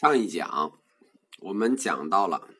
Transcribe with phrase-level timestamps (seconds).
[0.00, 0.78] 上一讲
[1.40, 2.50] 我们讲到了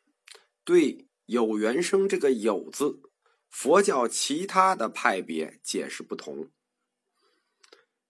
[0.65, 3.01] 对“有原生”这个“有”字，
[3.49, 6.51] 佛教其他的派别解释不同。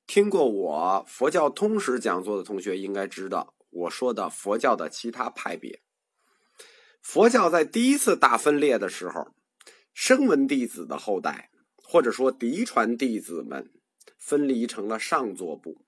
[0.06, 5.83] 听过我佛教通史讲座的同学应该知道，我说的佛教的其他派别。
[7.03, 9.35] 佛教在第一次大分裂的时候，
[9.92, 13.71] 声闻弟子的后代，或者说嫡传弟子们，
[14.17, 15.85] 分离成了上座部。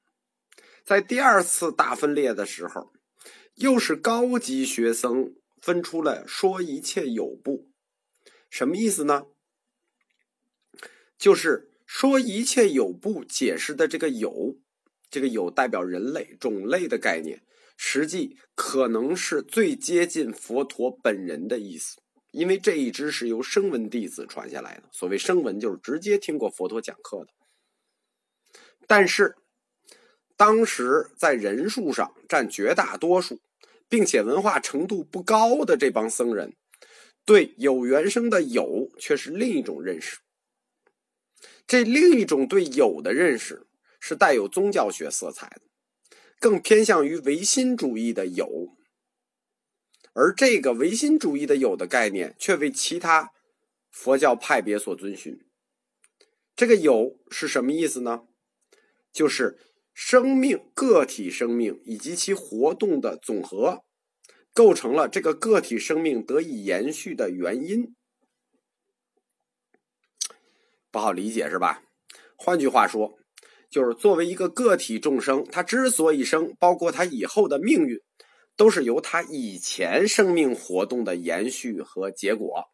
[0.84, 2.92] 在第二次大分裂的时候。
[3.60, 7.68] 又是高级学僧分出了说一切有部，
[8.48, 9.26] 什么意思呢？
[11.18, 14.56] 就是说一切有部解释的这个有，
[15.10, 17.42] 这个有代表人类种类的概念，
[17.76, 21.98] 实际可能是最接近佛陀本人的意思，
[22.30, 24.84] 因为这一支是由声闻弟子传下来的。
[24.90, 27.30] 所谓声闻，就是直接听过佛陀讲课的。
[28.86, 29.36] 但是
[30.38, 33.38] 当时在人数上占绝大多数。
[33.90, 36.54] 并且文化程度不高的这帮僧人，
[37.26, 40.20] 对有原生的有却是另一种认识。
[41.66, 43.66] 这另一种对有的认识
[43.98, 45.62] 是带有宗教学色彩的，
[46.38, 48.76] 更偏向于唯心主义的有。
[50.12, 53.32] 而这个唯心主义的有的概念，却为其他
[53.90, 55.44] 佛教派别所遵循。
[56.54, 58.28] 这个有是什么意思呢？
[59.12, 59.58] 就是。
[60.02, 63.84] 生命、个体生命以及其活动的总和，
[64.54, 67.94] 构成了这个个体生命得以延续的原因。
[70.90, 71.82] 不好理解是吧？
[72.34, 73.18] 换句话说，
[73.68, 78.00] 就是作为一个个体众生，他之所以生，包括他以后的命运，
[78.56, 82.70] 都是由他以前生命活动的延续和结果。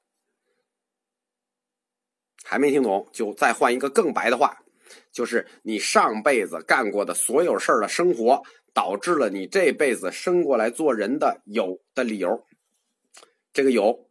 [2.45, 4.63] 还没听懂，就再换一个更白的话。
[5.13, 8.43] 就是你上辈子干过的所有事儿的生活，
[8.73, 12.45] 导致了你这辈子生过来做人的有的理由。
[13.53, 14.09] 这个有，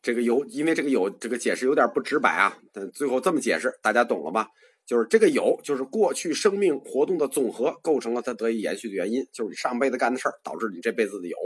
[0.00, 4.48] 这个有，因为这个有这个解释有点不直白啊，但最后这么解释，大家懂了吧？
[4.86, 11.36] 就是这个有，就是过去生命活动的总和，构成了它得以延续的原因，就是你上辈子干的事儿，导致你这辈子的有。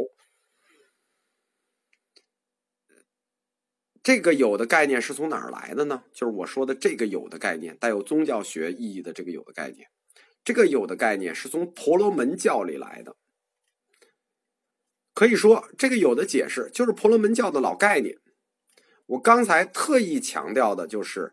[4.03, 6.03] 这个有的概念是从哪儿来的呢？
[6.13, 9.89] 就是我说的这个有的概念，带有宗教学意义的这个有的概念。
[10.43, 13.15] 这个有的概念是从婆罗门教里来的。
[15.15, 18.19] 可以说，这个有的解释就是婆罗门教的老概念。
[19.07, 21.33] 我刚才特意强调的就是，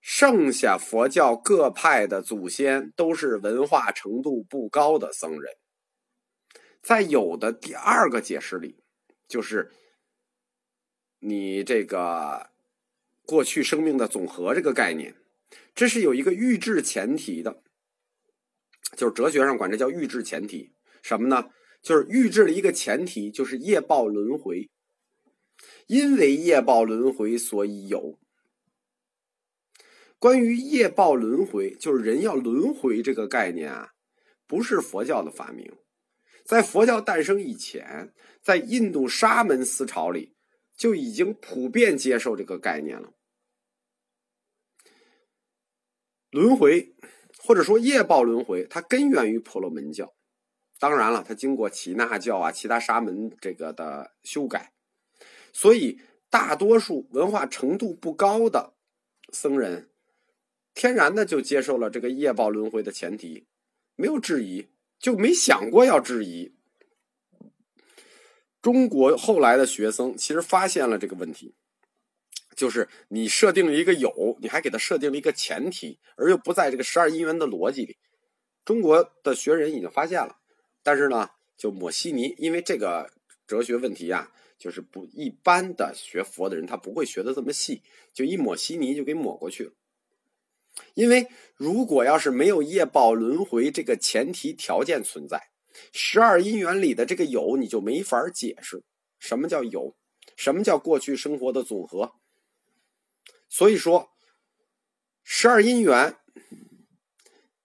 [0.00, 5.52] 剩下佛教各派的祖先都是文化程度不高的僧人。
[6.82, 8.82] 在有的第二个解释里，
[9.28, 9.70] 就是。
[11.18, 12.50] 你这个
[13.24, 15.14] 过去生命的总和这个概念，
[15.74, 17.62] 这是有一个预制前提的，
[18.96, 20.72] 就是哲学上管这叫预制前提。
[21.02, 21.50] 什么呢？
[21.82, 24.68] 就是预制了一个前提，就是业报轮回。
[25.86, 28.18] 因为业报轮回，所以有。
[30.18, 33.92] 关于业报轮回，就是人要轮回这个概念啊，
[34.46, 35.72] 不是佛教的发明，
[36.44, 38.12] 在佛教诞生以前，
[38.42, 40.35] 在印度沙门思潮里。
[40.76, 43.14] 就已经普遍接受这个概念了。
[46.30, 46.94] 轮回，
[47.38, 50.14] 或者说业报轮回，它根源于婆罗门教。
[50.78, 54.74] 当然了，它经过耆那教啊、其他沙门这个的修改，
[55.52, 58.74] 所以大多数文化程度不高的
[59.32, 59.90] 僧人，
[60.74, 63.46] 天然的就接受了这个业报轮回的前提，
[63.94, 66.55] 没有质疑，就没想过要质疑。
[68.66, 71.54] 中国后来的学生其实发现了这个问题，
[72.56, 77.96] 就是你设定了一个有，你还给他设定了一个前提，而又不在这个十二因缘的逻辑里。
[78.64, 80.38] 中国的学人已经发现了，
[80.82, 83.12] 但是呢，就抹稀泥，因为这个
[83.46, 89.72] 哲学问题啊，就是不一般的学佛的人他不会学的这么细，就一抹稀泥就给抹过去了。
[90.94, 95.50] 因为如果要是没有业报轮回这个前提条件存在。
[95.92, 98.82] 十二因缘里的这个有，你就没法解释
[99.18, 99.96] 什么叫有，
[100.36, 102.12] 什么叫过去生活的总和。
[103.48, 104.10] 所以说，
[105.22, 106.16] 十二因缘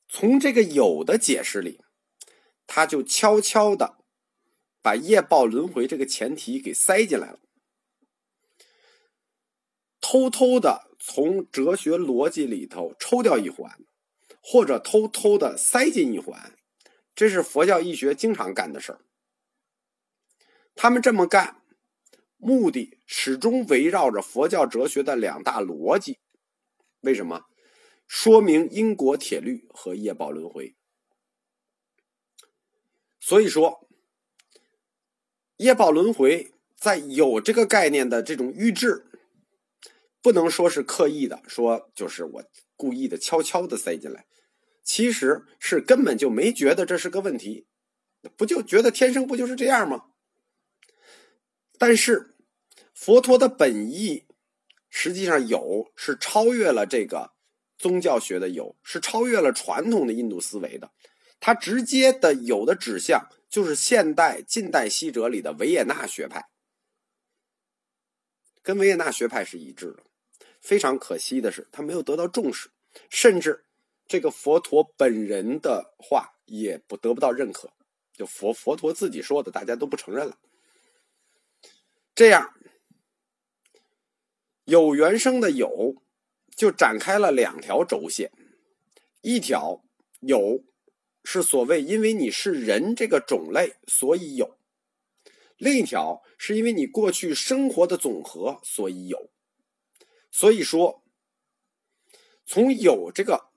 [0.07, 1.79] 从这个有的解释里，
[2.67, 3.97] 他就悄悄的
[4.81, 7.39] 把业报轮回这个前提给塞进来了，
[9.99, 13.77] 偷偷的从哲学逻辑里头抽掉一环，
[14.41, 16.57] 或者偷偷的塞进一环。
[17.15, 19.01] 这是佛教义学经常干的事儿。
[20.75, 21.61] 他们这么干，
[22.37, 26.19] 目的始终围绕着佛教哲学的两大逻辑。
[27.01, 27.45] 为什么？
[28.07, 30.75] 说明因果铁律和业报轮回。
[33.19, 33.87] 所以说，
[35.57, 39.05] 业报轮回在有这个概念的这种预制，
[40.21, 42.43] 不能说是刻意的，说就是我
[42.75, 44.25] 故意的悄悄的塞进来，
[44.83, 47.67] 其实是根本就没觉得这是个问题，
[48.35, 50.05] 不就觉得天生不就是这样吗？
[51.77, 52.35] 但是
[52.93, 54.25] 佛陀的本意
[54.89, 57.31] 实际上有是超越了这个
[57.77, 60.91] 宗教学的有，是超越了传统的印度思维的。
[61.39, 66.45] 它直接的有的指向就是现代近代西哲里的维也纳学派，
[68.61, 70.03] 跟维也纳学派是一致的。
[70.59, 72.69] 非常可惜的是，他没有得到重视，
[73.09, 73.65] 甚至
[74.11, 77.71] 这个佛陀本人的话也不得不到认可。
[78.11, 80.37] 就佛佛陀自己说的，大家都不承认了。
[82.13, 82.53] 这样，
[84.65, 86.03] 有原生的有，
[86.53, 88.33] 就展开了两条轴线，
[89.21, 89.81] 一条
[90.19, 90.65] 有。
[91.23, 94.57] 是所谓，因为你是人这个种类，所以有；
[95.55, 99.29] 另一条是因为你过去生活的总和，所以有。
[100.31, 101.03] 所以说，
[102.43, 103.50] 从有这个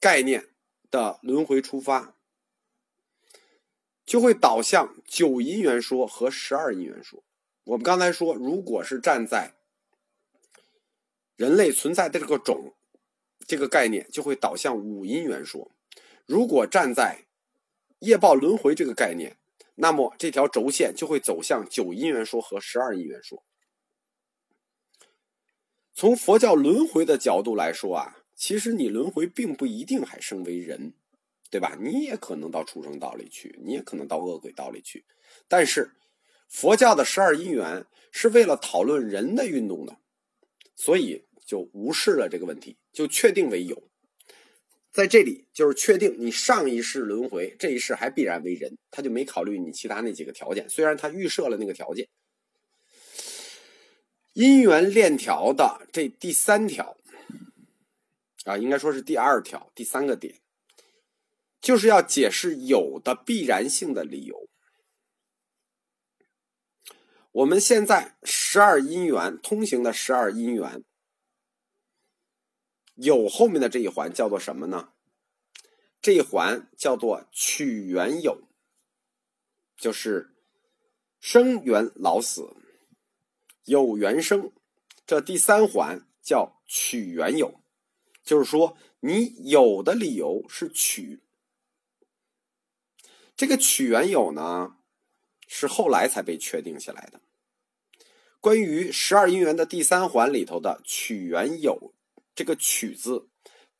[0.00, 0.48] 概念
[0.90, 2.16] 的轮回出发，
[4.06, 7.22] 就会导向九因缘说和十二因缘说。
[7.64, 9.54] 我们刚才说，如果是站在
[11.36, 12.74] 人类存在的这个种
[13.46, 15.70] 这个概念，就会导向五因缘说。
[16.26, 17.26] 如果站在
[17.98, 19.36] 业报轮回这个概念，
[19.74, 23.44] 那么这条轴线就会走向九因缘说和十二因缘说。
[25.92, 30.94] 从佛教轮回的角度来说啊，其实你轮回并不一定还生为人，
[31.50, 31.76] 对吧？
[31.78, 35.04] 你也可能到畜生道里去，你也可能到恶鬼道里去。
[35.46, 35.90] 但是
[36.48, 39.98] 佛教的十二因缘是为了讨论人的运动的，
[40.74, 43.82] 所以就无视了这个问题，就确定为有。
[44.90, 50.66] 在这里就是确定你上一世轮回，这一世还必然为人，他就没考虑你其他那几个条件。
[50.70, 52.08] 虽然他预设了那个条件，
[54.32, 56.96] 因缘链条的这第三条
[58.44, 60.40] 啊，应该说是第二条，第三个点，
[61.60, 64.48] 就是要解释有的必然性的理由。
[67.32, 70.84] 我们现在十二因缘通行的十二因缘。
[72.96, 74.92] 有后面的这一环叫做什么呢？
[76.02, 78.42] 这一环叫做取缘有，
[79.76, 80.34] 就是
[81.18, 82.56] 生缘老死
[83.64, 84.52] 有缘生。
[85.06, 87.62] 这第三环叫取缘有，
[88.30, 91.18] 就是说你有的理由是取。
[93.34, 94.76] 这个取缘有呢，
[95.48, 97.20] 是后来才被确定下来的。
[98.38, 101.92] 关于十二因缘的第三环里头的取缘有。
[102.36, 103.28] 这个“取”字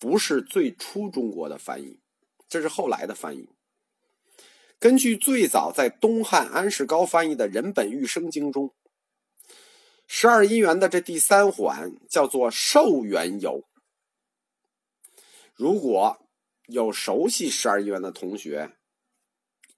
[0.00, 2.00] 不是最初中国的翻译，
[2.49, 3.49] 这是后来的翻译。
[4.81, 8.75] 根据最早在东汉安世高翻译的《人本欲生经》中，
[10.08, 13.69] 十二因缘的这第三环叫做受缘有。
[15.60, 16.16] 如果
[16.68, 18.78] 有熟悉十二因缘的同学，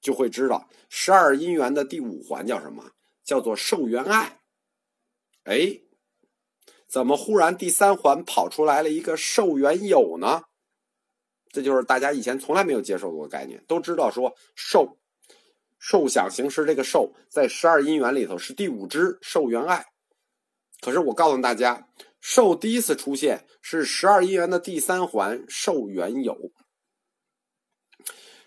[0.00, 2.93] 就会知道十二因缘的第五环叫什么？
[3.25, 4.38] 叫做受缘爱。
[5.43, 5.81] 哎。
[6.87, 10.43] 怎么忽然第三环跑出来了一个受缘有呢？
[11.50, 14.99] 这就是大家以前从来没有接受过概念，都知道说受
[15.78, 19.87] 受想行识这个受在十二因缘里头是第五支受缘爱。
[20.83, 21.88] 可是我告诉大家，
[22.23, 26.52] 受第一次出现是十二因缘的第三环受缘有。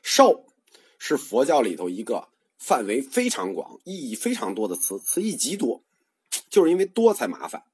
[0.02, 0.48] 受
[0.98, 5.84] 是佛教里头一个范围非常广、意义非常多的词，词义极多，
[6.50, 7.66] 就是因为多才麻烦。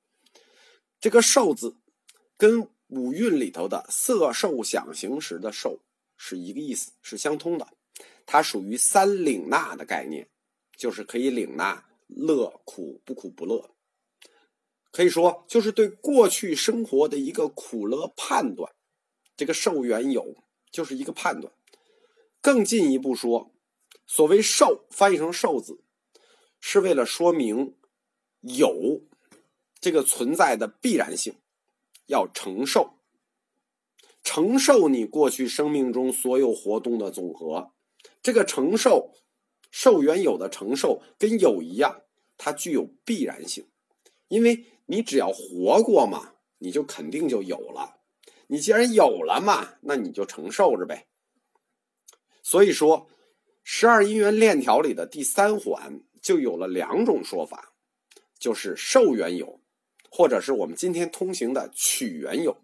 [1.00, 1.78] 这个“受”字，
[2.36, 5.84] 跟五蕴里头的色、受、想、行、识的“受”
[6.18, 7.68] 是一个意思，是相通的。
[8.26, 10.28] 它属于三领纳的概念，
[10.76, 13.70] 就是可以领纳乐、苦、不苦、不乐。
[14.92, 18.74] 可以说，就是对过去生活的一个苦乐判断。
[19.38, 20.36] 这个“受缘有”
[20.72, 21.54] 就是一个判断。
[22.42, 23.52] 更进一步说，
[24.06, 25.82] 所谓“受”翻译成“受”字，
[26.60, 27.76] 是为了说明
[28.42, 29.02] 有。
[29.80, 31.38] 这个存在的必然性，
[32.06, 33.00] 要承受，
[34.24, 37.72] 承受你过去生命中所有活动的总和。
[38.22, 39.16] 这个承受，
[39.72, 42.04] 受缘有的承受跟有一样，
[42.38, 43.68] 它具有必然性，
[44.28, 48.02] 因为你只要活过嘛，你就肯定就有了。
[48.48, 51.08] 你既然有了嘛，那你就承受着呗。
[52.44, 53.08] 所以说，
[53.64, 57.72] 十二因缘链条里的第三环就有了两种说法，
[58.38, 59.62] 就是受缘有。
[60.10, 62.58] 或者是我们今天通行的取缘有，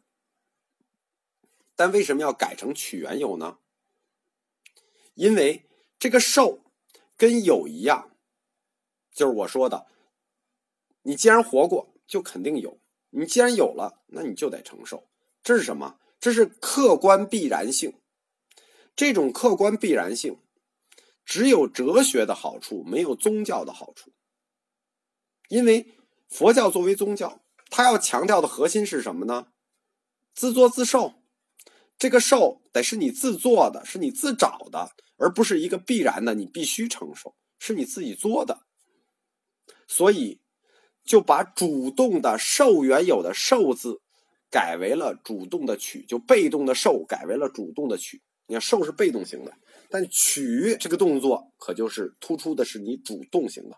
[1.78, 3.58] 但为什么要改成取缘有呢？
[5.14, 5.64] 因为
[5.98, 6.60] 这个受
[7.16, 8.12] 跟有一样，
[9.14, 9.88] 就是我说的，
[11.04, 15.10] 你既然活过，就肯定有；你既然有了，那你就得承受。
[15.44, 16.00] 这是什么？
[16.20, 17.94] 这是客观必然性。
[18.96, 20.40] 这种客观必然性，
[21.24, 24.12] 只有哲学的好处，没有宗教的好处。
[25.50, 25.96] 因为
[26.28, 29.48] 佛教作为宗教，它要强调的核心是什么呢？
[30.34, 31.14] 自作自受。
[32.00, 38.66] 这个受得是你自做的，是你自找的，而不是一个必然的，你必须承受，是你自己做的。
[39.88, 40.42] 所以
[41.08, 44.02] 就把主动的受原有的受字
[44.52, 48.22] 改为了主动的取，就被动的受改为了主动的取。
[48.46, 49.54] 你看受是被动型的，
[49.90, 53.78] 但取这个动作可就是突出的是你主动型的，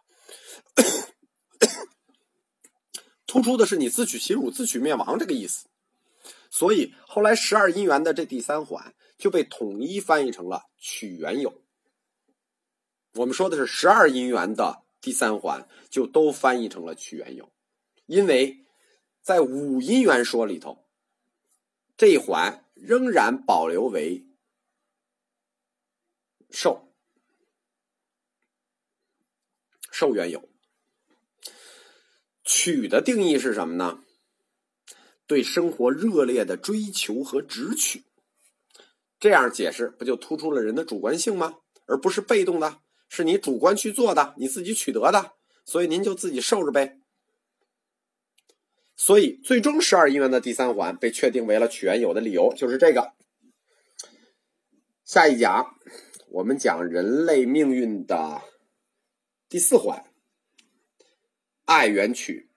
[3.25, 5.67] 突出的是你自取其辱、自取灭亡这个意思。
[6.51, 11.61] 所以后来十二因缘的这第三环就被统一翻译成了取缘有。
[13.13, 17.51] 我们说的是十二因缘的第三环，就都翻译成了取缘有，
[18.05, 18.65] 因为
[19.21, 20.85] 在五因缘说里头，
[21.95, 24.25] 这一环仍然保留为
[26.49, 26.93] 受
[29.91, 30.49] 受缘有。
[32.43, 34.03] 取的定义是什么呢？
[35.27, 38.03] 对生活热烈的追求和直取，
[39.19, 41.59] 这样解释不就突出了人的主观性吗？
[41.85, 45.33] 而不是被动的，是你主观去做的，你自己取得的，
[45.65, 46.99] 所以您就自己受着呗。
[48.95, 53.13] 所以，最终十二因缘的第三环被确定为了取缘有的理由就是这个。
[55.05, 55.75] 下一讲
[56.29, 58.41] 我们讲人类命运的
[59.47, 60.05] 第四环，
[61.65, 62.48] 爱缘曲。